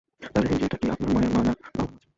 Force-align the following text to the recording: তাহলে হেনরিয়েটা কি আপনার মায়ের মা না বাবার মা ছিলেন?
তাহলে 0.23 0.47
হেনরিয়েটা 0.49 0.77
কি 0.77 0.87
আপনার 0.89 1.09
মায়ের 1.13 1.31
মা 1.35 1.41
না 1.41 1.53
বাবার 1.53 1.77
মা 1.77 1.85
ছিলেন? 1.85 1.99